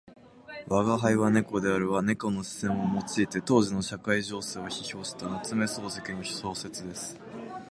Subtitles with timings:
[0.67, 7.19] 「吾輩は猫である」は猫の視線を用いて当時の社会情勢を批評した夏目漱石の小説です。